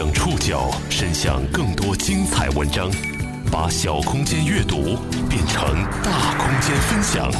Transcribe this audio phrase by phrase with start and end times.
[0.00, 2.90] 将触角伸向更多精彩文章，
[3.52, 4.96] 把小空间阅读
[5.28, 5.62] 变成
[6.02, 7.30] 大空间分享。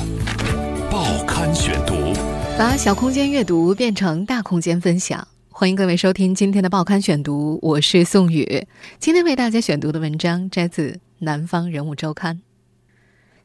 [0.91, 2.13] 报刊选读，
[2.59, 5.27] 把小空间阅读变成大空间分享。
[5.49, 8.67] 欢迎各位收听今天的报刊选读，我是宋宇。
[8.99, 10.91] 今天为大家选读的文章摘自
[11.21, 12.37] 《南方人物周刊》。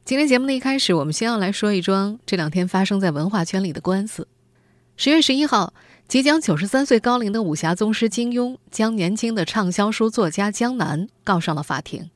[0.04, 4.28] 今天节目的一开始，我们先要来说一桩这两天发生在文化圈里的官司。
[4.98, 5.74] 十月十一号，
[6.08, 12.10] 即将九十三岁高龄的武侠宗师金庸，将年轻的畅销书作家江南告上了法庭，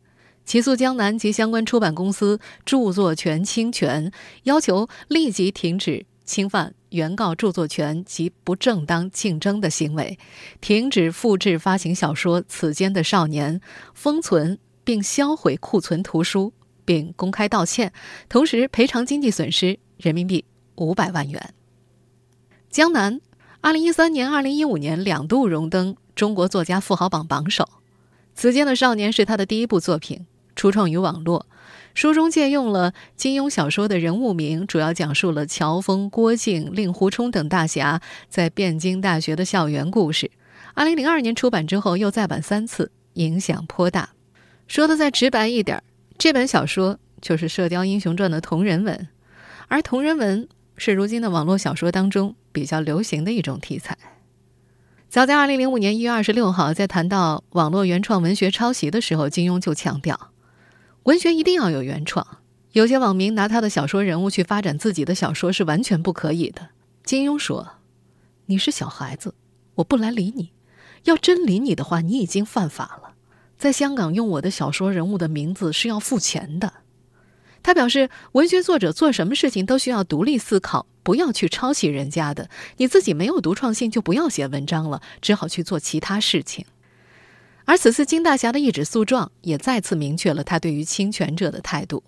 [0.45, 4.12] 起诉江南及相关出版公司著作权侵权，
[4.43, 6.75] 要求立即停止侵犯。
[6.91, 10.17] 原告著作权及不正当竞争的行为，
[10.59, 13.59] 停止复制发行小说《此间的少年》，
[13.93, 16.51] 封存并销毁库存图书，
[16.85, 17.93] 并公开道歉，
[18.27, 20.43] 同时赔偿经济损失人民币
[20.77, 21.53] 五百万元。
[22.71, 23.21] 江南，
[23.62, 27.66] 二零一三年、二零一五年两度荣登中国作家富豪榜榜首，
[28.34, 31.46] 《此间的少年》是他的第一部作品，初创于网络。
[31.93, 40.32] 书中借用了金庸小说的人物名，主要讲述了乔峰、郭靖、令狐冲等大侠在汴京大学的校园故事。
[40.73, 44.12] 二零零二年出版之后，又再版三次，影响颇大。
[44.70, 45.84] 说的再直白一点，
[46.18, 49.10] 这本小说就是《射雕英雄传》的同人文，
[49.68, 50.48] 而同人文
[50.80, 53.98] 是如今的网络小说当中比较流行的一种题材。
[55.10, 60.32] 早在二零零五年一月二十六号，在谈到网络原创文学抄袭的时候，金庸就强调。
[61.04, 62.26] 文学一定要有原创，
[62.72, 66.69] 有些网民拿他的小说人物去发展自己的小说是完全不可以的。
[67.03, 67.68] 金庸说
[68.46, 69.34] ：“你是小孩子，
[69.75, 70.52] 我不来理你；
[71.03, 73.16] 要真理你的话，你已经犯法了。
[73.57, 76.72] 在香港用我的小说人物的名字是要付钱的。”
[77.62, 82.50] 他表示，文学作者做什么事情都需要独立思考，不要去抄袭人家的。
[82.78, 86.66] 你自己没有独创性，就不要写文章了，只好去做其他事情。
[87.66, 92.03] 而此次金大侠的一纸诉状也再次明确了他对于侵权者的态度。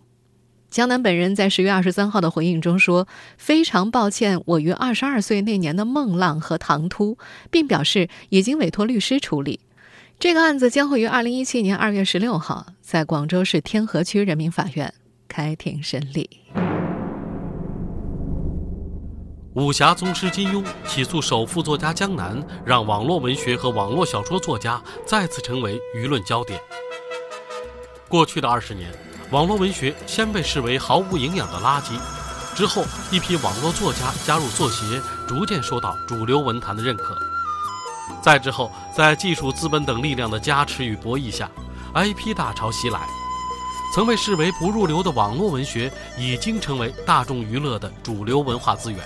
[0.72, 7.18] 江南本人在十月二十三号的回应中说：“非常抱歉，我于二十二岁那年的孟浪和唐突，
[7.52, 9.60] 并表示已经委托律师处理
[10.18, 14.94] 这个案子，将会于二零一七年二月十六号在广州市天河区人民法院
[15.32, 16.30] 开庭审理。”
[19.56, 26.60] 武侠宗师金庸起诉首富作家江南，让网络文学和网络小说作家再次成为舆论焦点。
[28.08, 28.90] 过去的二十年，
[29.30, 32.00] 网络文学先被视为毫无营养的垃圾，
[32.56, 37.18] 之后一批网络作家加入作协，逐渐受到主流文坛的认可。
[38.22, 41.50] 再之后，在技术、资本等力量的加持与博弈下
[41.94, 43.02] ，IP 大潮袭来，
[43.94, 49.00] 曾被视为不入流的网络文学，已经成为大众娱乐的主流文化资源。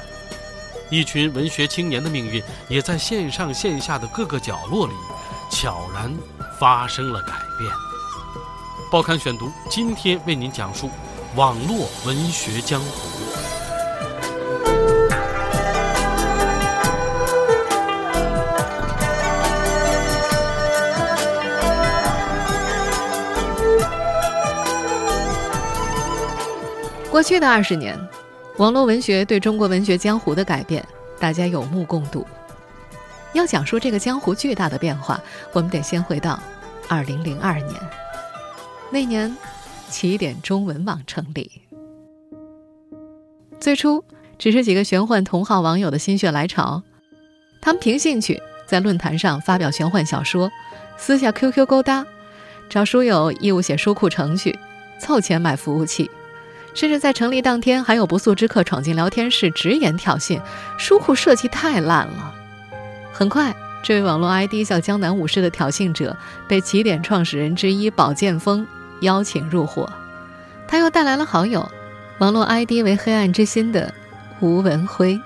[0.91, 4.93] 一群文学青年的命运，也在线上线下的各个角落里，
[5.49, 6.15] 悄然
[6.59, 7.71] 发生了改变。
[8.91, 10.91] 报刊选读，今天为您讲述
[11.35, 13.24] 网络文学江湖。
[27.15, 27.97] 过去的二十年。
[28.57, 30.85] 网络文学对中国文学江湖的改变，
[31.17, 32.27] 大家有目共睹。
[33.31, 35.17] 要讲述这个江湖巨大的变化，
[35.53, 36.37] 我们得先回到
[36.89, 37.73] 二零零二年。
[38.89, 39.33] 那年，
[39.89, 41.49] 起点中文网成立。
[43.61, 44.03] 最初
[44.37, 46.83] 只是几个玄幻同好网友的心血来潮，
[47.61, 50.51] 他们凭兴趣在论坛上发表玄幻小说，
[50.97, 52.05] 私下 QQ 勾搭，
[52.69, 54.59] 找书友义务写书库程序，
[54.99, 56.11] 凑钱买服务器。
[56.75, 60.39] 甚至在成立当天，还有不速之客闯进聊天室，直言挑衅
[60.77, 62.35] ：“书库设计太烂了。”
[63.13, 66.15] 很快，这位网络 ID 叫“江南武士”的挑衅者
[66.49, 68.67] 被起点创始人之一宝剑锋
[68.99, 69.89] 邀请入伙。
[70.67, 71.67] 他又带来了好友，
[72.17, 73.93] 网络 ID 为“黑暗之心”的
[74.41, 75.19] 吴文辉。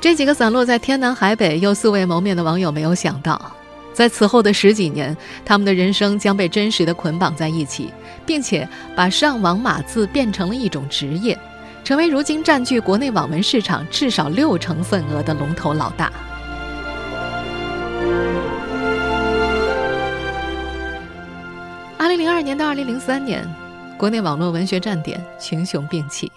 [0.00, 3.52] 这几个散落在天南海北又素未谋面的网友没有想到。
[3.92, 5.14] 在此后的十几年，
[5.44, 7.92] 他们的人生将被真实的捆绑在一起，
[8.24, 8.66] 并且
[8.96, 11.38] 把上网码字变成了一种职业，
[11.84, 16.10] 成为如今占据国内网文市场至少六成份额的龙头老大。
[21.98, 23.46] 二零零二年到二零零三年，
[23.98, 26.30] 国内网络文学站点群雄并起，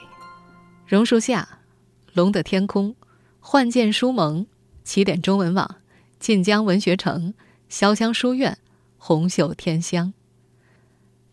[0.85, 1.47] 榕树下、
[2.13, 2.93] 龙的天空、
[3.39, 4.45] 幻剑书盟、
[4.83, 5.75] 起点中文网。
[6.19, 7.33] 晋江文学城、
[7.73, 8.59] 潇湘书院、
[8.99, 10.13] 红袖添香，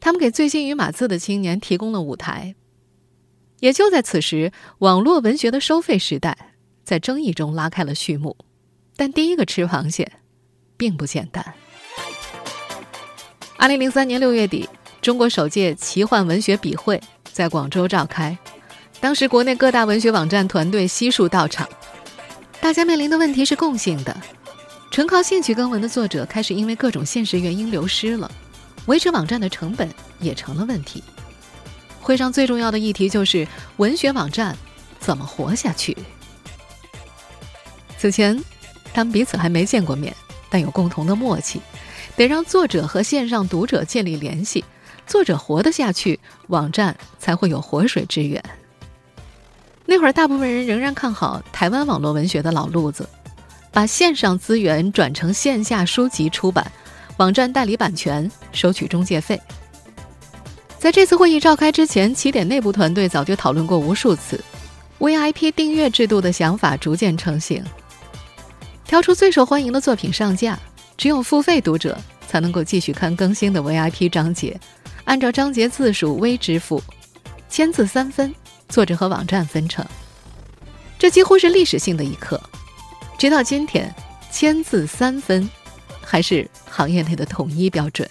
[0.00, 2.54] 他们给醉心于码字的青年提供了舞台。
[3.58, 8.34] 也就在此时，网络文学的收费时代在争议中拉开了序幕。
[8.96, 10.10] 但第一个吃螃蟹，
[10.78, 11.44] 并不简单。
[13.58, 14.66] 二零零三年六月底，
[15.02, 16.98] 中国首届奇幻文学笔会
[17.30, 18.38] 在广州召开，
[18.98, 21.68] 当时国内各大文学网站团队悉数到场，
[22.62, 24.16] 大家面临的问题是共性的：
[24.90, 28.28] 纯靠兴趣更文的作者开始因为各种现实原因流失了，
[28.86, 29.88] 维持网站的成本
[30.18, 31.02] 也成了问题。
[32.00, 33.46] 会上最重要的议题就是
[33.76, 34.56] 文学网站
[34.98, 35.96] 怎么活下去。
[37.96, 38.42] 此前，
[38.92, 40.14] 他们彼此还没见过面，
[40.48, 41.60] 但有共同的默契。
[42.16, 44.64] 得让作者和线上读者建立联系，
[45.06, 48.42] 作者活得下去，网站才会有活水之源。
[49.86, 53.08] 那会儿，大部分人仍然看好台湾网络文学的老路子，
[53.72, 56.70] 把线上资源转成线下书籍出版，
[57.18, 59.40] 网站代理版权，收取中介费。
[60.78, 64.42] 在这次会议召开之前，起点内部团队早就讨论过无数次
[64.98, 67.62] ，VIP 订阅制度的想法逐渐成型，
[68.84, 70.58] 挑出最受欢迎的作品上架。
[70.96, 74.58] 只有付费读者才能够继续看更新的 VIP 章节，
[75.04, 76.82] 按照章节字数微支付，
[77.48, 78.34] 千字三分，
[78.68, 79.82] 作者和网站分成。
[80.98, 82.38] 这几乎是历史性的一刻。
[83.20, 83.94] 直到今天，
[84.30, 85.46] 千字三分
[86.00, 88.08] 还是行业内的统一标准。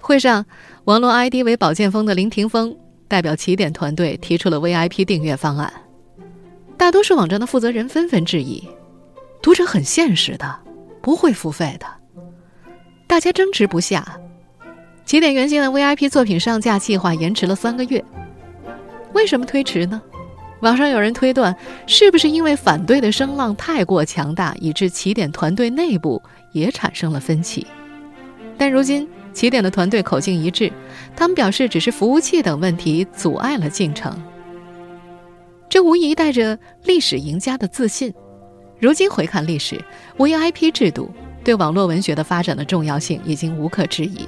[0.00, 0.44] 会上，
[0.86, 2.76] 网络 ID 为宝剑锋的林霆锋
[3.06, 5.72] 代表起点团队提出了 VIP 订阅方案，
[6.76, 8.68] 大多数网站的负责人纷纷质疑，
[9.40, 10.52] 读者很现实的。
[11.00, 11.86] 不会付费的，
[13.06, 14.18] 大家争执不下。
[15.04, 18.04] 起点原先的 VIP 作品上架计划延迟了三个月，
[19.14, 20.02] 为什么推迟呢？
[20.60, 26.22] 网上有人推断，是不是因为反对的声浪太过强大，以致起点团队内部
[26.52, 27.66] 也产生了分歧？
[28.58, 30.70] 但如今起点的团队口径一致，
[31.16, 34.14] 他们表示只是服务器等问题阻碍了进程。
[35.68, 38.12] 这无疑带着历史赢家的自信。
[38.78, 39.82] 如今回看历史
[40.18, 41.10] ，VIP 制度
[41.42, 44.26] 对网络文学的发展的重要性已经无可置疑。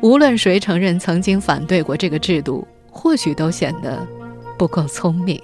[0.00, 4.04] 无论谁承认曾经反对过这个制度，或许都显得
[4.62, 5.42] 不够聪明。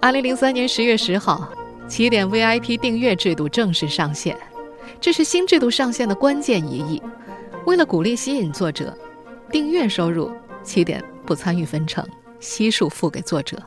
[0.00, 1.52] 二零零三年十月十号，
[1.88, 4.38] 起点 VIP 订阅制度正式上线，
[5.00, 7.02] 这是新制度上线的关键一役。
[7.66, 8.96] 为了鼓励吸引作者，
[9.50, 10.30] 订阅收入
[10.62, 12.06] 起点不参与分成，
[12.38, 13.60] 悉数付给作者。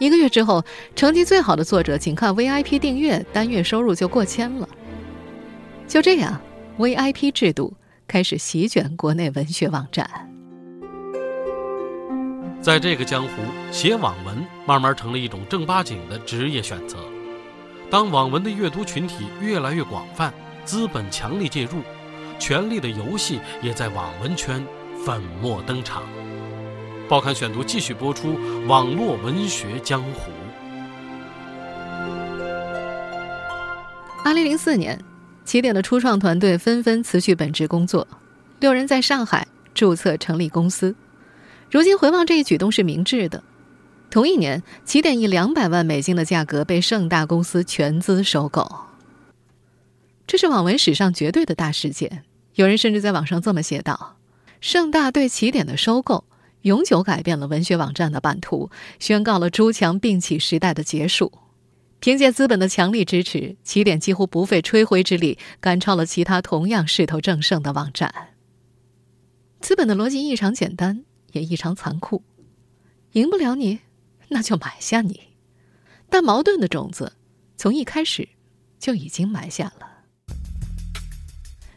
[0.00, 0.60] 一个月之后，
[0.96, 4.68] 成绩最好的作者仅靠 VIP 订阅，单月收入就过千了。
[5.86, 6.40] 就这样
[6.78, 7.74] ，VIP 制度
[8.08, 10.33] 开始席卷国内文学网站。
[12.64, 16.96] 在这个江湖，写网文慢慢成了一种正八经的职业选择。
[17.90, 20.32] 当网文的阅读群体越来越广泛，
[20.64, 21.82] 资本强力介入，
[22.38, 24.66] 权力的游戏也在网文圈
[25.04, 26.04] 粉墨登场。
[27.06, 28.28] 报刊选读继续播出
[28.66, 30.32] 《网络文学江湖》。
[34.24, 34.98] 二零零四年，
[35.44, 38.08] 起点的初创团队纷纷辞去本职工作，
[38.58, 40.96] 六人在上海注册成立公司。
[41.74, 43.42] 如今回望这一举动是明智的。
[44.08, 48.70] 同一年，起点以两百万美金的价格被盛大公司全资收购，
[50.24, 52.22] 这是网文史上绝对的大事件。
[52.54, 54.18] 有人甚至在网上这么写道
[54.62, 56.22] ：“盛大对起点的收购。”
[56.62, 58.70] 永久改变了文学网站的版图，
[59.00, 61.32] 宣告了诸强并起时代的结束。
[61.98, 68.28] 凭借资本的强力支持，起点几乎不费吹灰之力赶超了其他同样势头正盛的网站。
[69.60, 72.24] 资本的逻辑异常简单，也异常残酷：
[73.12, 73.78] 赢不了你，
[74.28, 75.20] 那就买下你。
[76.08, 77.12] 但矛盾的种子
[77.56, 78.28] 从一开始
[78.80, 79.86] 就已经埋下了。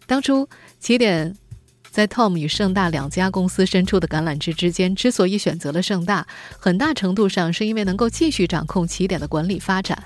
[0.08, 0.48] 当初
[0.80, 1.38] 起点。
[1.90, 6.28] 在 Tom 与盛大两家公司伸出的橄榄枝之间，之所以选择了盛大，
[6.60, 10.04] 很大程度上是因为能够继续掌控起点的管理发展。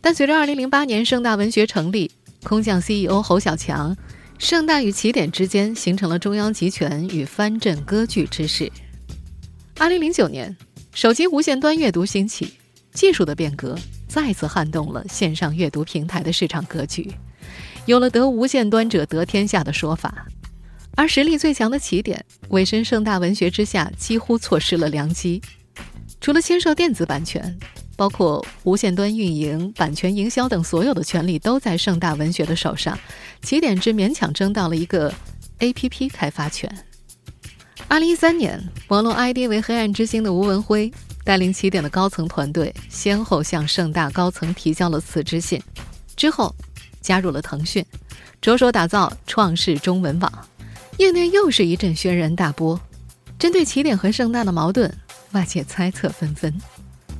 [0.00, 2.10] 但随着2008年盛大文学成立，
[2.42, 3.96] 空降 CEO 侯小强，
[4.42, 8.70] 盛大与起点之间形成了中央集权与藩镇割据之势。
[9.76, 10.56] 2009年，
[10.92, 12.52] 手机无线端阅读兴起，
[12.92, 17.08] 技术的变革再次撼动了线上阅读平台的市场格局，
[17.86, 20.26] 有了得无线端者得天下的说法。
[20.96, 25.40] 而实力最强的起点，委身盛大文学之下，几乎错失了良机。
[26.20, 27.56] 除了签售电子版权，
[27.96, 32.98] 包括无线端运营、版权营销等所有的权利都在盛大文学的手上，
[33.42, 35.12] 起点只勉强争到了一个
[35.58, 36.70] APP 开发权。
[37.88, 40.90] 二零一三年，网络 ID 为“黑暗之星”的吴文辉
[41.24, 45.62] 带领起点的高层团队，先后向盛大高层提交了辞职信，
[46.16, 46.54] 之后
[47.02, 47.84] 加入了腾讯，
[48.40, 50.32] 着手打造创世中文网。
[50.96, 52.80] 业内又是一阵轩然大波，
[53.38, 54.90] 针对起点和盛大的矛盾，
[55.32, 56.54] 外界猜测纷纷。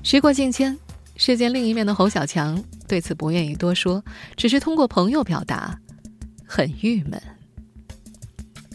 [0.05, 0.77] 时过境迁，
[1.17, 4.05] 事件另一面的侯小强对此不愿意多说，
[4.37, 5.79] 只是通过朋友表达
[6.45, 7.23] 很郁闷。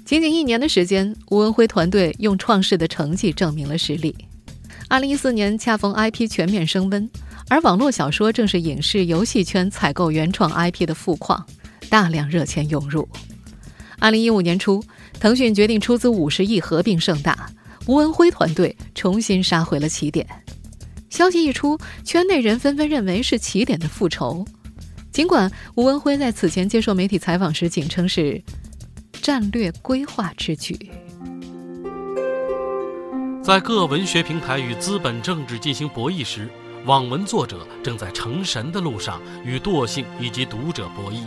[0.05, 4.15] 仅仅一年的时间，吴文辉团队用创世的成绩证明了实力。
[4.87, 7.07] 二零一四年恰逢 IP 全面升温，
[7.49, 11.45] 而网络小说正是影视游戏圈采购原创 IP 的富矿，
[11.89, 13.07] 大量热钱涌入。
[13.99, 14.81] 二零一五年初，
[15.19, 17.51] 腾讯决定出资五十亿合并盛大，
[17.85, 20.25] 吴文辉团队重新杀回了起点。
[21.09, 24.45] 消息一出，圈内人纷纷认为是起点的复仇。
[25.11, 28.41] 尽管吴文辉在此前接受媒体采访时仅称是
[29.21, 30.77] 战略规划之举。
[33.41, 36.49] 在各文学平台与资本政治进行博弈时，
[36.85, 41.21] 网文作者正在成神的路上与惰性以及读者博弈。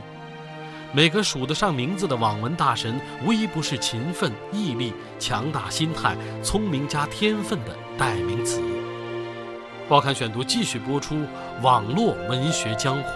[0.93, 8.61] 每个数得上名字的网文大神，无一不是勤奋、毅力、强大心态、聪明加天分的代名词。
[9.91, 11.17] 报刊选读继续播出：
[11.63, 13.11] 网络文学江湖。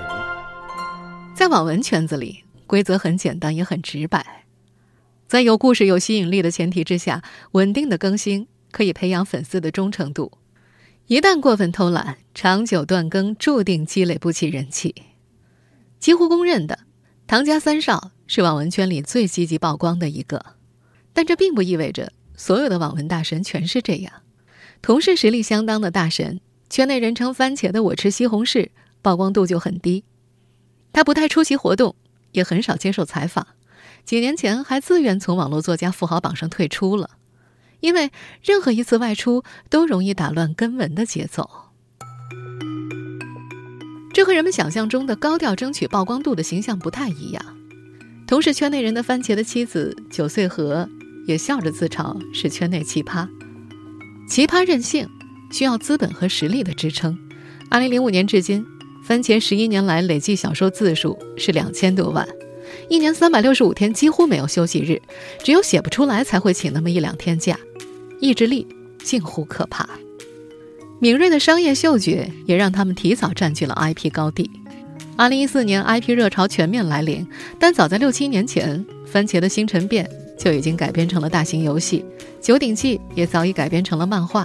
[1.33, 4.45] 在网文圈子里，规则很简单，也很直白。
[5.29, 8.49] 在有故事、有吸引力的前提之下，稳定的更新。
[8.73, 10.33] 可以培养粉丝的忠诚度，
[11.07, 14.97] 一旦过分偷懒，长久断更，注定积累不起人气。
[16.01, 16.81] 几乎公认的，
[17.29, 20.45] 唐家三少是网文圈里最积极曝光的一个，
[21.13, 24.13] 但这并不意味着所有的网文大神全是这样。
[24.83, 26.41] 同是实力相当的大神，
[26.71, 28.71] 圈内人称“番茄”的我吃西红柿，
[29.03, 30.05] 曝光度就很低。
[30.93, 31.95] 他不太出席活动，
[32.33, 33.47] 也很少接受采访，
[34.05, 37.11] 几年前还自愿从网络作家富豪榜上退出了。
[37.81, 38.11] 因为
[38.43, 41.51] 任何一次外出都容易打乱根文的节奏，
[44.15, 47.45] 这和人们想象中的高调争取曝光度的形象不太一样。
[48.27, 50.89] 同是圈内人的番茄的妻子九岁和
[51.27, 53.29] 也笑着自嘲是圈内奇葩，
[54.27, 55.07] 奇葩任性
[55.55, 57.17] 需要资本和实力的支撑。
[57.71, 58.67] 二零零五年至今，
[59.05, 62.27] 番茄十一年来累计小说字数是两千多万。
[62.89, 65.01] 一年三百六十五天几乎没有休息日，
[65.45, 67.57] 只有写不出来才会请那么一两天假，
[68.19, 68.67] 意志力
[69.05, 69.89] 近乎可怕。
[70.99, 74.51] 敏锐的商业嗅觉也让他们提早占据了 IP 高地。
[75.17, 77.25] 二零一四年 IP 热潮全面来临，
[77.61, 82.05] 但早在六七年前，番茄的星辰变就已经改编成了大型游戏，
[82.41, 84.45] 九鼎记也早已改编成了漫画。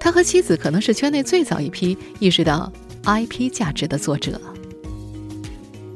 [0.00, 2.72] 他和妻子可能是圈内最早一批意识到
[3.04, 4.40] IP 价值的作者。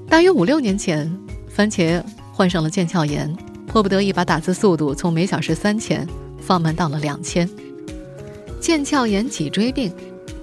[0.08, 1.10] 大约五六年前。
[1.54, 3.30] 番茄患上了腱鞘炎，
[3.66, 6.08] 迫不得已把打字速度从每小时三千
[6.40, 7.46] 放慢到了两千。
[8.58, 9.92] 腱鞘炎、脊椎病，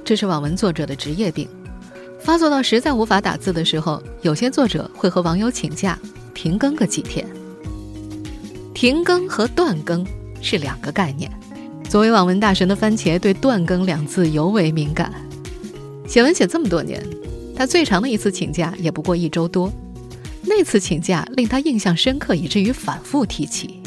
[0.05, 1.49] 这是网文作者的职业病。
[2.19, 5.97] 发作到实在无法打字的时候，有些作者会和网友请假
[6.35, 7.25] 停更个几天。
[8.75, 10.05] 停更和断更
[10.43, 11.31] 是两个概念。
[11.89, 15.11] 作为网文大神的番茄，对“断更”两字尤为敏感。
[16.07, 17.03] 写文写这么多年，
[17.55, 19.73] 他最长的一次请假也不过一周多。
[20.43, 23.81] 那次请假令他印象深刻，以至于反复提起。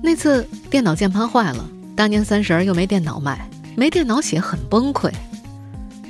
[0.00, 5.10] 那次电脑键盘坏了，大年三十儿又没电脑卖，没电脑写很崩溃。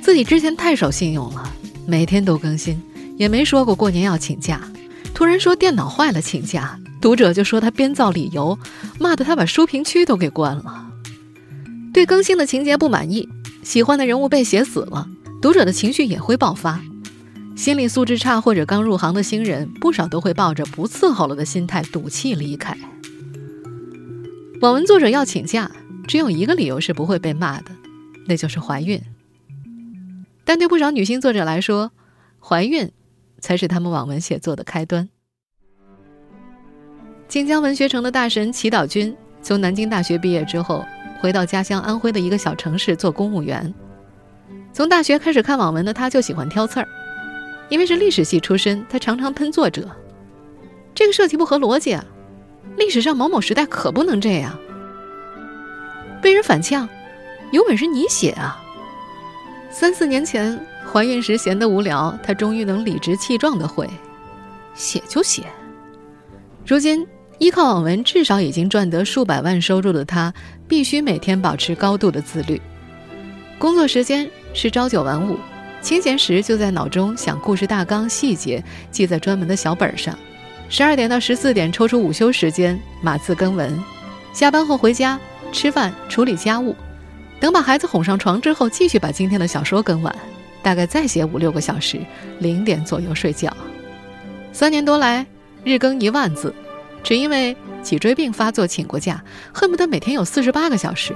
[0.03, 1.51] 自己之前太守信用了，
[1.87, 2.79] 每天都更新，
[3.17, 4.61] 也没说过过年要请假。
[5.15, 8.55] 突然说电脑坏了请假，读者就说他编造理由，
[8.99, 10.85] 骂得他把书评区都给关了。
[11.93, 13.27] 对更新的情节不满意，
[13.63, 15.07] 喜欢的人物被写死了，
[15.41, 16.81] 读者的情绪也会爆发。
[17.55, 22.77] 心理素质差或者刚入行的新人，不少都会抱着不伺候了的心态赌气离开。
[24.61, 25.71] 网文作者要请假，
[26.07, 27.71] 只有一个理由是不会被骂的，
[28.27, 29.01] 那就是怀孕。
[30.45, 31.91] 但对不少女性作者来说，
[32.39, 32.91] 怀孕
[33.39, 35.09] 才是他们网文写作的开端。
[37.27, 40.85] 晋江文学城的大神祈祷君，从南京大学毕业之后，
[41.21, 43.73] 回到家乡安徽的一个小城市做公务员。
[44.71, 46.87] 从大学开始看网文的他，就喜欢挑刺儿。
[47.69, 49.87] 因为是历史系出身，他常常喷作者
[50.95, 52.03] ：“这个设计不合逻辑啊！
[52.77, 54.57] 历史上某某时代可不能这样。”
[56.21, 56.89] 被人反呛
[57.51, 58.59] ：“有本事你写啊！”
[59.69, 60.59] 三四年前
[60.91, 63.87] 怀孕时闲得无聊，他终于能理直气壮地回
[64.73, 65.43] ：“写就写。”
[66.65, 67.05] 如今
[67.39, 70.33] 依靠网文至少已经赚得数百万收入的他，
[70.67, 72.61] 必须每天保持高度的自律。
[73.57, 75.37] 工作时间是朝九晚五。
[75.81, 80.17] 清闲时就在脑中想故事大纲、细节，记在专门的小本上。
[80.67, 83.81] 十二点到十四点抽出午休时间码字更文。
[84.33, 85.17] 下班后回家
[85.53, 86.75] 吃饭、处理家务，
[87.39, 90.13] 等把孩子哄上床之后，继续把今天的小说更完。
[90.61, 92.01] 大概再写五六个小时，
[92.39, 93.55] 零点左右睡觉。
[94.51, 95.25] 三年多来，
[95.63, 96.53] 日更一万字，
[97.03, 101.15] 只因为脊椎病发作请过假，恨不得每天有四十八个小时。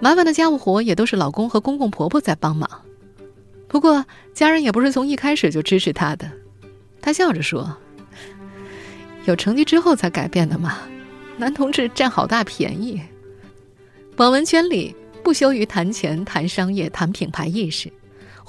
[0.00, 2.68] 麻烦的家务活也都是老公和公公婆婆在帮忙。
[3.68, 4.04] 不过
[4.34, 6.30] 家人也不是从一开始就支持他的。
[7.00, 7.76] 他笑着说
[9.26, 10.78] ：“有成绩之后才改变的嘛，
[11.36, 13.00] 男同志占好大便宜。”
[14.18, 17.90] 网文圈里不羞于谈钱、谈商业、谈品牌意识。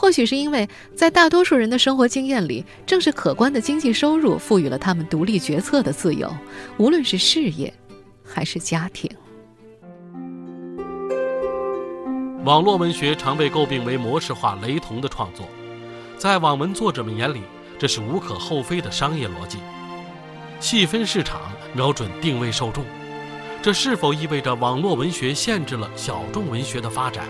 [0.04, 6.30] 或许是因为在大多数人的生活经验里，正是可观的经济收入赋予了他们独立决策的自由，
[6.78, 7.74] 无论是事业
[8.22, 9.10] 还是家庭。
[12.44, 15.48] 网络文学常被诟病为模式化、雷同的创作，
[16.18, 17.40] 在网文作者们眼里，
[17.80, 19.60] 这是无可厚非的商业逻辑。
[20.60, 21.40] 细分市场，
[21.74, 22.84] 瞄准定位受众，
[23.62, 27.26] 这是否意味着网络文学限制了小众文学的发展？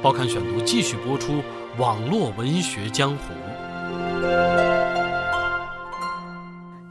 [0.00, 1.42] 报刊选读继续播出。
[1.78, 3.32] 网络文学江湖。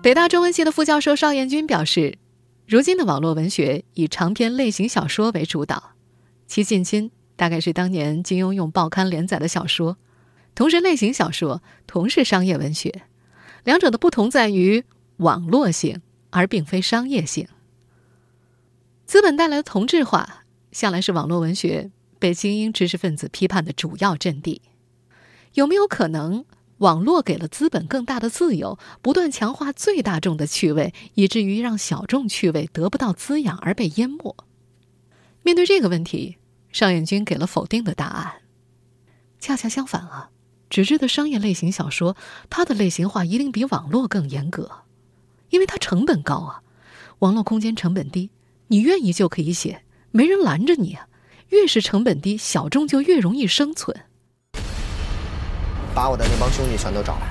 [0.02, 2.18] 北大中文系的副教授邵彦军表示，
[2.66, 5.92] 如今的网络文学以长篇类型小说为主导，
[6.48, 9.98] 其近亲大概是当年金庸用报刊连载的小说。
[10.56, 13.02] 同时，类型小说同是商业文学，
[13.66, 14.86] 两者的不同在于
[15.18, 17.46] 网络性，而并非商业性。
[19.06, 24.62] 资本带来的同质化，向来是网络文学被精英知识分子批判的主要阵地。
[25.54, 26.46] 有没有可能，
[26.78, 34.36] 网络给了资本更大的自由，不断强化最大众的趣味，以至于让小众趣味得不到滋养而被淹没？
[35.44, 36.38] 面对这个问题，
[36.72, 38.42] 尚彦军给了否定的答案。
[39.40, 40.30] 恰恰相反啊，
[40.70, 42.16] 纸质的商业类型小说，
[42.50, 44.84] 它的类型化一定比网络更严格，
[45.50, 46.62] 因为它成本高啊。
[47.20, 48.30] 网络空间成本低，
[48.68, 51.08] 你愿意就可以写，没人拦着你啊。
[51.50, 54.06] 越是成本低，小众就越容易生存。
[55.94, 57.28] 把我的那帮兄弟全都找来。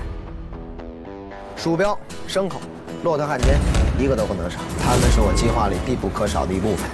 [1.56, 1.98] 鼠标、
[2.28, 2.60] 牲口、
[3.02, 3.58] 骆驼、汉奸，
[3.98, 4.58] 一个都不能少。
[4.80, 6.88] 他们是我计划里必不可少的一部分。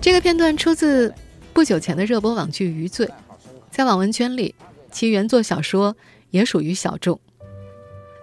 [0.00, 1.12] 这个片段出自
[1.52, 3.06] 不久前的热播网剧《余罪》，
[3.70, 4.54] 在网文圈里，
[4.92, 5.96] 其原作小说
[6.30, 7.18] 也属于小众。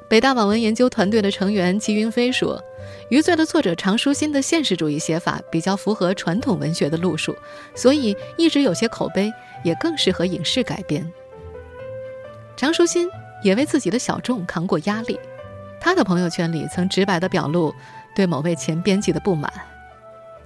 [0.07, 2.57] 北大网文研究团队的成员齐云飞说
[3.09, 7.35] ：“《余罪》的作者常书欣的现实主义写法比较符合传统文学的路数，
[7.73, 9.31] 所以一直有些口碑，
[9.63, 11.09] 也更适合影视改编。”
[12.61, 13.09] 常书欣
[13.41, 15.19] 也为自己的小众扛过压力，
[15.79, 17.73] 他的朋友圈里曾直白地表露
[18.13, 19.51] 对某位前编辑的不满。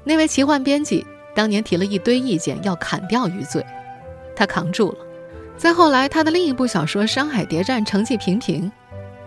[0.05, 3.65] 那位奇幻编辑当年提了一堆意见，要砍掉余罪，
[4.33, 4.99] 他扛住了。
[5.57, 8.71] 再后来，他的另一部小说《山海谍战》成绩平平，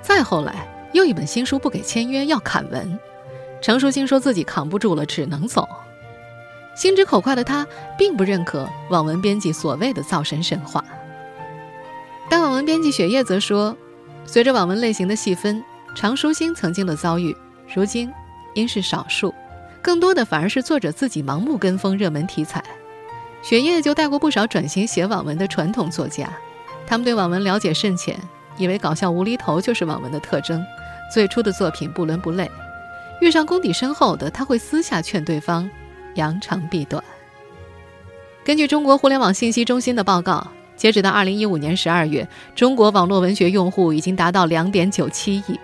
[0.00, 2.98] 再后来又一本新书不给签约，要砍文。
[3.60, 5.68] 常书欣说自己扛不住了，只能走。
[6.74, 7.66] 心直口快的他，
[7.98, 10.82] 并不认可网文编辑所谓的造神神话。
[12.30, 13.76] 但网文编辑雪夜则说，
[14.26, 15.64] 随着网文类型的细分，
[15.94, 17.34] 常书星曾经的遭遇，
[17.74, 18.10] 如今
[18.54, 19.34] 应是少数，
[19.80, 22.62] 更多的反而是作者自己盲目跟风热门题材。
[23.40, 26.28] 雪夜就带过不少转型写网文的传统作家，
[26.86, 28.18] 他们对网文了解甚浅，
[28.58, 30.62] 以为搞笑无厘头就是网文的特征，
[31.12, 32.50] 最初的作品不伦不类。
[33.22, 35.68] 遇上功底深厚的，他会私下劝对方
[36.16, 37.02] 扬长避短。
[38.44, 40.46] 根据中国互联网信息中心的报告。
[40.78, 45.58] 截止到二零一五年十二月，中国网络文学用户已经达到两点九七亿。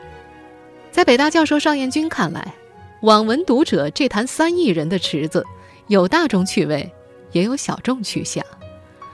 [0.90, 2.54] 在北大教授邵彦军看来，
[3.00, 5.44] 网文读者这坛三亿人的池子，
[5.86, 6.92] 有大众趣味，
[7.30, 8.44] 也有小众取向。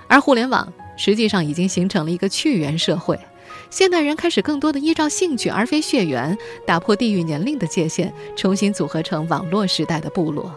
[0.08, 3.20] 而互联网实际上已经形成了一个趣园社会，
[3.68, 6.36] 现代人开始更多的依照兴趣而非血缘，
[6.66, 10.50] 打破地域年龄的界限，重新组合成网络时代的部落。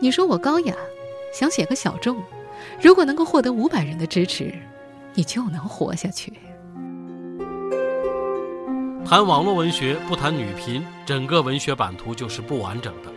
[0.00, 0.74] 你说我高雅，
[1.32, 2.22] 想写个小众。
[2.80, 4.52] 如果能够获得五百人的支持，
[5.14, 6.32] 你就能活下去。
[9.06, 13.12] 谈网络文学不谈女频，整个文学版图就是不完整的。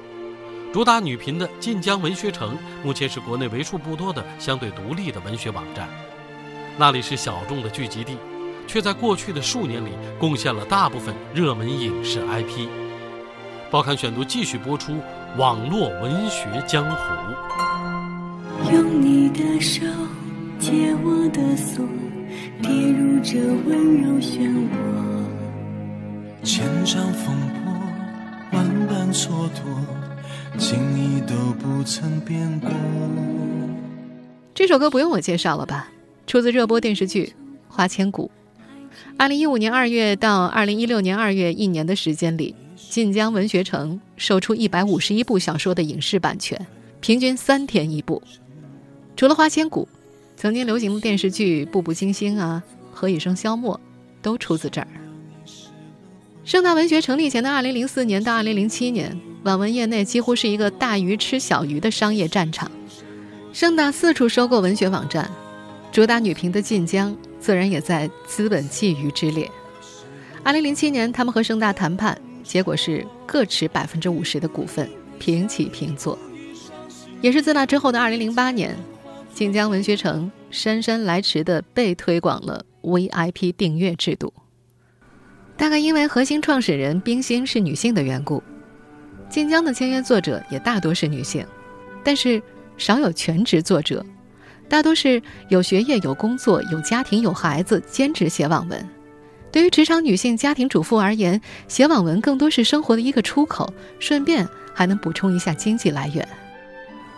[0.74, 5.88] 主打女频的晋江文学城，目前是国内为数不多的相对独立的文学网站。
[6.78, 8.18] 那里是小众的聚集地，
[8.68, 12.68] 却在过去的数年里贡献了大部分热门影视 IP。
[13.72, 14.98] 报刊选读继续播出
[15.38, 17.67] 网络文学江湖。
[18.72, 19.86] 用你的手
[20.60, 21.88] 解我的锁，
[22.62, 24.70] 跌入这温柔漩涡。
[26.44, 27.72] 千丈风波，
[28.52, 32.70] 万般蹉跎，情意都不曾变过。
[34.54, 35.90] 这首歌不用我介绍了吧？
[36.26, 37.34] 出自热播电视剧
[37.74, 38.30] 《花千骨》。
[39.18, 46.60] 二零一五年二月到二零一六年二月一年的时间里，晋江文学城售出一百五十一部小说的影视版权，
[47.00, 48.22] 平均三天一部。
[49.18, 49.88] 除了《花千骨》，
[50.40, 52.62] 曾经流行的电视剧《步步惊心》啊，
[52.96, 53.76] 《何以笙箫默》
[54.22, 54.88] 都出自这儿。
[56.46, 62.72] 盛大文学成立前的2004年到2007年，网文业内几乎是一个大鱼吃小鱼的商业战场。
[63.52, 65.28] 盛大四处收购文学网站，
[65.92, 69.50] 主打女频的晋江自然也在资本觊觎之列。
[70.44, 76.16] 二零零七年，他们和盛大谈判，结果是各持百分之五十的股份，平起平坐。
[77.20, 78.78] 也是自那之后的二零零八年，
[79.38, 84.34] 晋江文学城姗姗来迟地被推广了 VIP 订阅制度。
[85.56, 88.42] 大概因为核心创始人冰心是女性的缘故，
[89.30, 91.46] 晋江的签约作者也大多是女性，
[92.04, 92.42] 但是
[92.80, 94.04] 少有全职作者，
[94.68, 98.90] 大多是有学业、有工作、有家庭、有孩子，兼职写网文。
[99.52, 106.28] 对于职场女性、家庭主妇而言，写网文更多是生活的一个出口，顺便还能补充一下经济来源。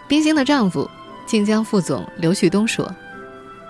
[0.09, 0.89] 冰心的丈夫
[1.29, 2.91] 晋江副总刘旭东说：“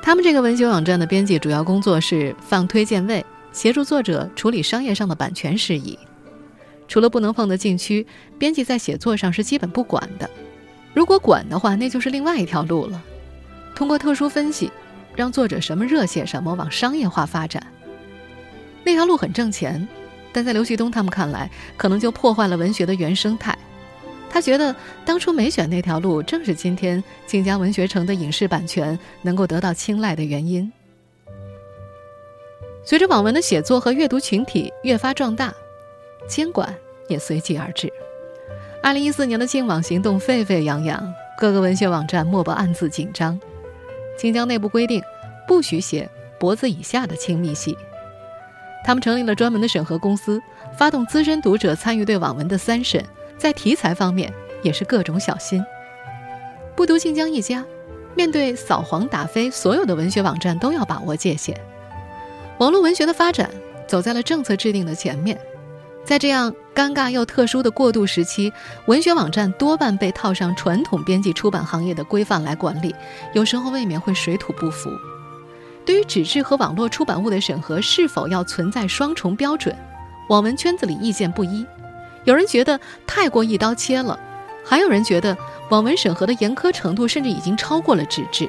[0.02, 6.00] 他们这个文学网站的编辑主要工作是放推荐位。”协助作者处理商业上的版权事宜，
[6.88, 10.30] 除了不能碰的禁区，编辑在写作上是基本不管的。
[10.94, 13.04] 如果管的话，那就是另外一条路了。
[13.76, 14.72] 通过特殊分析，
[15.14, 17.62] 让作者什么热写什么，往商业化发展。
[18.86, 19.86] 那条路很挣钱，
[20.32, 23.58] 但在刘旭东他们看来，可能就破坏了文学的原生态。
[24.30, 30.72] 他觉得当初没选那条路，正是今天晋江文学城的影视版权能够得到青睐的原因。
[32.86, 35.54] 随着网文的写作和阅读群体越发壮大，
[36.28, 36.74] 监管
[37.08, 37.92] 也随即而至。
[38.82, 43.40] 二零一四年的净网行动沸沸扬扬，各个文学网站莫不暗自紧张。
[44.18, 45.02] 晋江内部规定，
[45.48, 47.78] 不许写脖子以下的亲密戏。
[48.86, 50.42] 他们成立了专门的审核公司，
[50.78, 53.04] 发动资深读者参与对网文的三审，
[53.40, 55.64] 在题材方面也是各种小心。
[56.76, 57.66] 不独晋江一家，
[58.16, 61.60] 面对扫黄打非，所有的文学网站都要把握界限。
[62.60, 63.50] 网络文学的发展
[63.88, 65.40] 走在了政策制定的前面，
[66.06, 68.52] 在这样尴尬又特殊的过渡时期，
[68.88, 72.94] 文学网站多半被套上传统编辑出版行业的规范来管理，
[73.34, 74.90] 有时候未免会水土不服。
[75.86, 79.76] 对于纸质和网络出版物的审核是否要存在双重标准，
[80.30, 81.66] 网文圈子里意见不一。
[82.30, 84.20] 有人觉得太过一刀切了，
[84.64, 85.36] 还有人觉得
[85.72, 88.48] 网文审核的严苛程度甚至已经超过了纸质，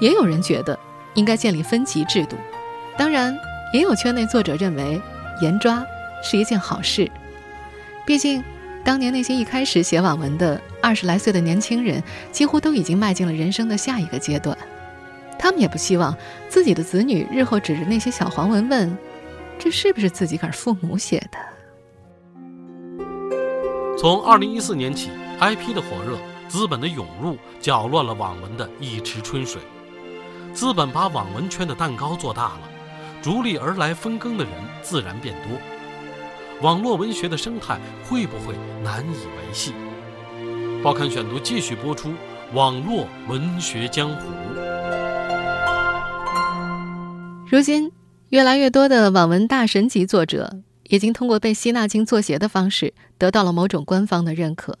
[0.00, 0.78] 也有人觉得
[1.12, 2.38] 应该建立分级制度。
[2.96, 3.36] 当然，
[3.74, 4.98] 也有圈内作者认为
[5.42, 5.84] 严抓
[6.24, 7.10] 是一件好事。
[8.06, 8.42] 毕竟，
[8.82, 14.56] 当年那些一开始写网文的二十来岁的年轻人，几乎都已经迈进了人生的下一个阶段。
[15.38, 16.16] 他们也不希望
[16.48, 18.96] 自己的子女日后指着那些小黄文问
[19.60, 21.38] ：“这是不是自己个儿父母写的？”
[24.02, 29.62] 从二零一四年起，IP 的火热、资本的涌入，搅乱了网文的一池春水。
[30.52, 32.62] 资本把网文圈的蛋糕做大了。
[33.22, 35.56] 逐利而来分羹的人自然变多，
[36.68, 39.72] 网络文学的生态会不会难以维系？
[40.82, 42.12] 报刊选读继续播出：
[42.54, 44.22] 网络文学江湖。
[47.48, 47.92] 如今，
[48.30, 50.56] 越来越多的网文大神级作者
[50.92, 54.78] 已经通过被吸纳进作协的方式，得到了某种官方的认可。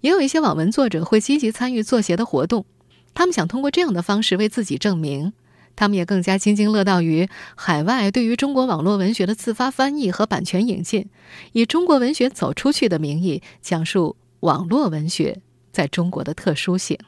[0.00, 2.66] 也有一些网文作者会积极参与作协的活动，
[3.14, 5.32] 他们想通过这样的方式为自己证明。
[5.76, 11.08] 他们也更加津津乐道于海外对于中国网络文学的自发翻译和版权引进，
[11.52, 16.98] 以中国文学走出去的名义讲述网络文学在中国的特殊性。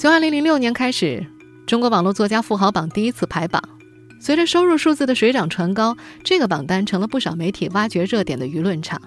[0.00, 1.26] 从二零零六年开始，
[1.66, 3.62] 中国网络作家富豪榜第一次排榜，
[4.22, 9.02] 随着收入数字的水涨船高，这个榜单成了不少媒体挖掘热点的舆论场。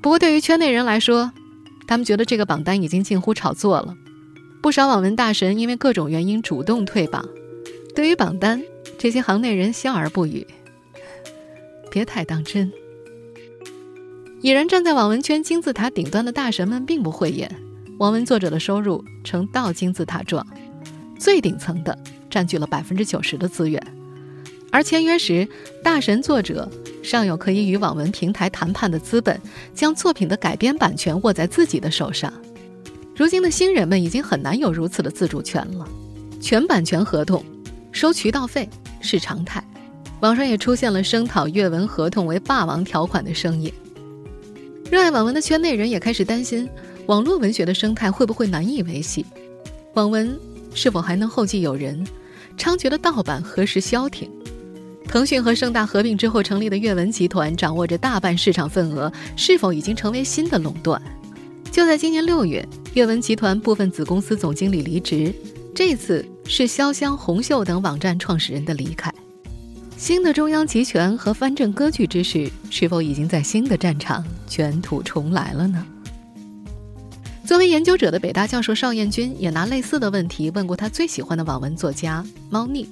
[0.00, 1.32] 不过，对于圈内人来说，
[1.88, 3.96] 他们觉得这个榜单已经近乎炒作了。
[4.62, 7.28] 不少网文大神因为各种原因主动退榜，
[7.92, 8.62] 对于榜单，
[9.00, 10.46] 这些行内人笑而不语，
[11.90, 12.70] 别太当真。
[14.42, 17.52] 已然站在网文圈金字塔顶端的大神们并不讳言，
[17.98, 20.46] 网文作者的收入呈倒金字塔状，
[21.18, 21.98] 最顶层的
[22.30, 23.82] 占据了百分之九十的资源，
[24.70, 25.46] 而签约时，
[25.82, 26.70] 大神作者
[27.02, 29.40] 尚有可以与网文平台谈判的资本，
[29.74, 32.32] 将作品的改编版权握在自己的手上。
[33.16, 35.88] 如今的新人们已经很难有如此的自主权了，
[36.40, 37.44] 全版权合同、
[37.90, 38.68] 收渠道费
[39.00, 39.62] 是常态，
[40.20, 43.72] 网上也出现了声讨阅文合同为霸王条款的声音。
[44.90, 46.68] 热爱网文的圈内人也开始担心，
[47.06, 49.26] 网络文学的生态会不会难以维系？
[49.94, 50.38] 网文
[50.78, 52.06] 是否还能后继有人？
[52.56, 54.30] 猖獗的盗版何时消停？
[55.08, 61.02] 腾讯和盛大合并之后成立的阅文集团掌握着大半市场份额，是否已经成为新的垄断？
[61.72, 62.64] 就在今年六月，
[62.94, 65.34] 阅文集团部分子公司总经理离职，
[65.74, 69.12] 这次是潇湘、红袖等网站创始人的离开。
[69.96, 75.84] 新的中央集权和藩镇割据之势，是否已经在新的战场卷土重来了呢？
[77.48, 82.86] 作为研究者的北大教授邵彦军也拿类似的问题问过他最喜欢的网文作家猫腻。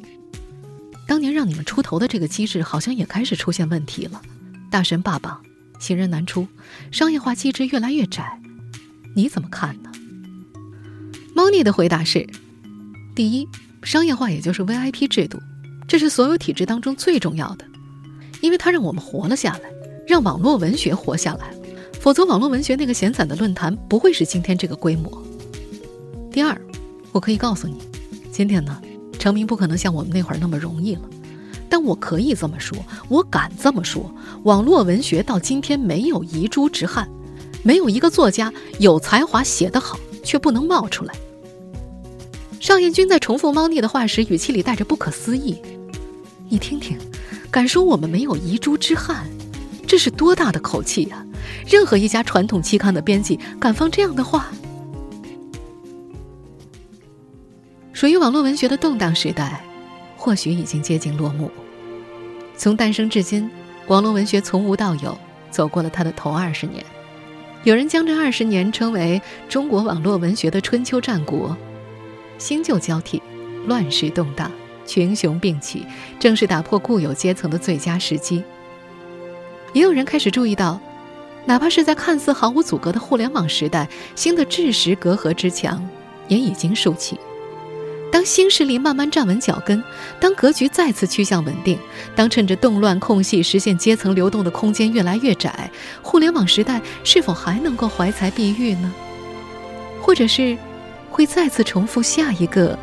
[1.06, 4.22] 当年让你们出头的这个机制，好像也开始出现问题了，
[4.70, 5.42] 大神霸榜，
[5.78, 6.48] 新人难出，
[6.90, 8.40] 商业化机制越来越窄，
[9.14, 9.92] 你怎么看呢？
[11.34, 12.26] 猫腻的回答是：
[13.14, 13.46] 第一，
[13.82, 15.38] 商业化也就是 VIP 制度，
[15.86, 17.66] 这是所有体制当中最重要的，
[18.40, 19.70] 因为它让我们活了下来，
[20.08, 21.54] 让网络文学活下来。
[22.06, 25.20] 否则，网络文学那个闲散的论坛不会是今天这个规模。
[26.30, 26.56] 第二，
[27.10, 27.78] 我可以告诉你，
[28.30, 28.80] 今天呢，
[29.18, 31.00] 成名不可能像我们那会儿那么容易了。
[31.68, 34.08] 但我可以这么说，我敢这么说，
[34.44, 37.08] 网络文学到今天没有遗珠之憾，
[37.64, 41.12] 没有一个作家有才华写得好却不能冒出来。
[42.60, 45.56] 邵彦军在重复猫腻的话时，语气里带着不可思议。
[46.48, 46.96] 你听听，
[47.50, 49.26] 敢说我们没有遗珠之憾，
[49.86, 51.24] 这是多大的口气呀！
[51.66, 54.48] 任何一家传统期刊的编辑敢放这样的话？
[57.92, 59.64] 属于网络文学的动荡时代，
[60.16, 61.50] 或许已经接近落幕。
[62.56, 63.48] 从诞生至今，
[63.86, 65.16] 网络文学从无到有，
[65.50, 66.84] 走过了它的头二十年。
[67.64, 71.56] 有人将这二十年称为中国网络文学的春秋战国，
[72.38, 73.22] 新旧交替，
[73.66, 74.50] 乱世动荡，
[74.84, 75.86] 群雄并起，
[76.18, 78.42] 正是打破固有阶层的最佳时机。
[79.76, 80.80] 也有人开始注意到。
[81.44, 85.86] 哪怕是在看似毫无阻隔的互联网时代，新的知识隔阂之墙
[86.28, 87.20] 也已经竖起。
[88.10, 89.84] 当新势力慢慢站稳脚跟，
[90.18, 91.78] 当格局再次趋向稳定，
[92.14, 98.90] 当趁着动乱空隙实现阶层流动的空间越来越窄，互联网时代是否还能够怀才避玉呢？
[100.00, 100.56] 或者是
[101.10, 102.78] 会再次重复下一个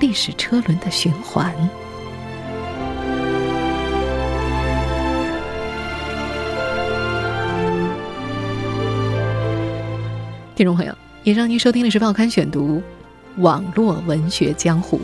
[0.00, 1.54] 历史车轮的循环？
[10.58, 10.92] 听众朋友，
[11.22, 12.82] 以上您收听的是《报刊选读》，
[13.40, 15.00] 网络文学江湖，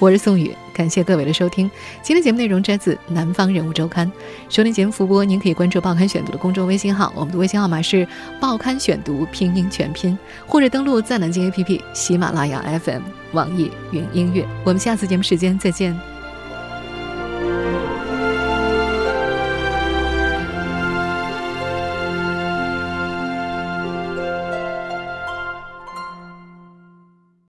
[0.00, 1.70] 我是宋宇，感谢各位的收听。
[2.02, 4.04] 今天节目内容摘自《南方人物周刊》，
[4.48, 8.04] 收听节目复播，您可以关注《报刊选读》的公众微信号，我们的微信号码是
[8.40, 13.02] 《报刊选读》拼音全拼，或者登录在南京 APP、喜马拉雅 FM、
[13.34, 14.44] 网易云音乐。
[14.64, 15.96] 我们下次节目时间再见。